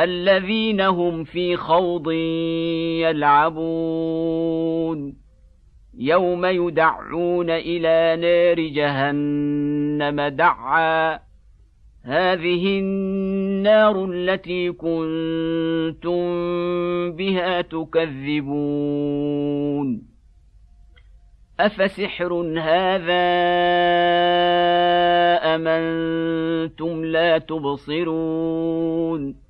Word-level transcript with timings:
الذين 0.00 0.80
هم 0.80 1.24
في 1.24 1.56
خوض 1.56 2.10
يلعبون. 3.00 3.60
يوم 5.98 6.46
يدعون 6.46 7.50
إلى 7.50 8.16
نار 8.20 8.60
جهنم 8.60 10.28
دعا. 10.28 11.20
هذه 12.04 12.78
النار 12.78 14.04
التي 14.04 14.72
كنتم 14.72 16.20
بها 17.12 17.60
تكذبون. 17.60 18.90
أفسحر 21.60 22.32
هذا 22.58 23.30
أم 25.54 25.68
أنتم 25.68 27.04
لا 27.04 27.38
تبصرون؟ 27.38 29.49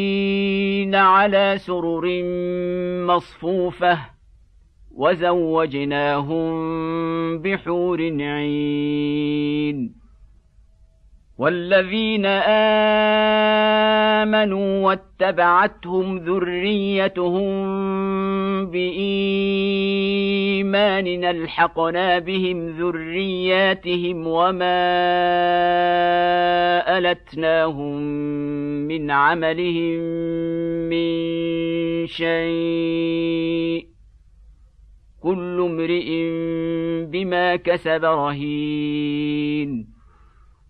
متكئين 0.00 0.94
على 0.94 1.54
سرر 1.58 2.22
مصفوفة 3.06 3.98
وزوجناهم 4.94 6.52
بحور 7.38 8.00
عين 8.20 9.99
والذين 11.40 12.26
آمنوا 14.26 14.86
واتبعتهم 14.86 16.18
ذريتهم 16.18 17.50
بإيمان 18.70 20.04
الحقنا 21.24 22.18
بهم 22.18 22.68
ذرياتهم 22.68 24.26
وما 24.26 24.80
ألتناهم 26.98 27.96
من 28.88 29.10
عملهم 29.10 30.00
من 30.92 32.06
شيء 32.06 33.86
كل 35.22 35.60
امرئ 35.60 36.30
بما 37.06 37.56
كسب 37.56 38.04
رهين 38.04 39.99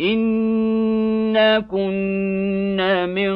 انا 0.00 1.60
كنا 1.60 3.06
من 3.06 3.34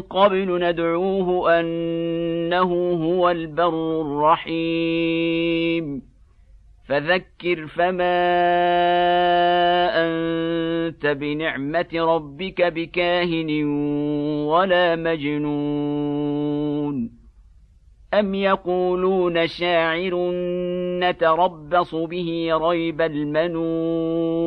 قبل 0.00 0.60
ندعوه 0.60 1.60
انه 1.60 2.92
هو 3.04 3.30
البر 3.30 4.00
الرحيم 4.00 6.02
فذكر 6.88 7.66
فما 7.66 8.26
انت 9.94 11.06
بنعمه 11.06 11.88
ربك 11.94 12.62
بكاهن 12.62 13.64
ولا 14.46 14.96
مجنون 14.96 16.46
ام 18.14 18.34
يقولون 18.34 19.46
شاعر 19.46 20.30
نتربص 21.00 21.94
به 21.94 22.48
ريب 22.52 23.00
المنون 23.00 24.46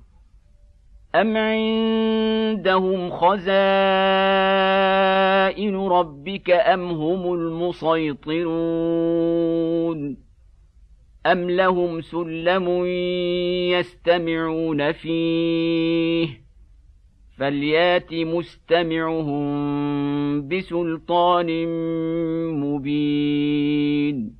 أم 1.15 1.37
عندهم 1.37 3.09
خزائن 3.09 3.41
ربك 5.75 6.51
أم 6.51 6.91
هم 6.91 7.33
المسيطرون 7.33 8.51
أم 11.25 11.49
لهم 11.51 12.01
سلم 12.01 12.85
يستمعون 13.75 14.91
فيه 14.91 16.41
فليات 17.37 18.13
مستمعهم 18.13 19.41
بسلطان 20.47 21.67
مبين 22.59 24.35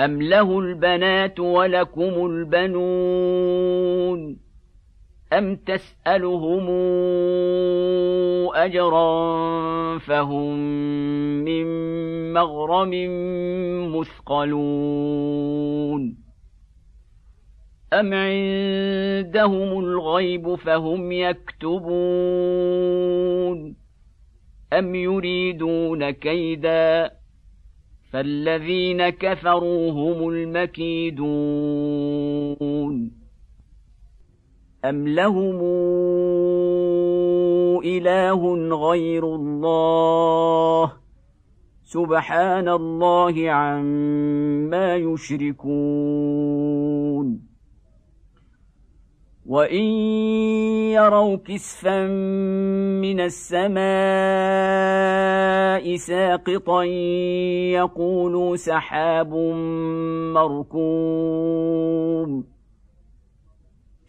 أم 0.00 0.22
له 0.22 0.58
البنات 0.58 1.40
ولكم 1.40 2.26
البنون 2.26 3.66
أم 5.38 5.56
تسألهم 5.56 6.70
أجرا 8.54 9.98
فهم 9.98 10.56
من 11.44 11.66
مغرم 12.32 12.90
مثقلون 13.96 15.46
أم 17.92 18.14
عندهم 18.14 19.78
الغيب 19.78 20.54
فهم 20.54 21.12
يكتبون 21.12 21.76
أم 24.72 24.94
يريدون 24.94 26.10
كيداً 26.10 27.16
فالذين 28.16 29.08
كفروا 29.08 29.90
هم 29.90 30.28
المكيدون 30.28 31.26
أم 34.88 35.08
لهم 35.08 35.60
إله 37.84 38.40
غير 38.88 39.24
الله 39.24 40.92
سبحان 41.84 42.68
الله 42.68 43.50
عما 43.50 44.96
يشركون 44.96 46.46
وان 49.46 49.84
يروا 50.94 51.36
كسفا 51.36 52.06
من 53.02 53.20
السماء 53.20 53.86
ساقطا 55.96 56.82
يقولوا 57.72 58.56
سحاب 58.56 59.34
مركوم 60.34 61.36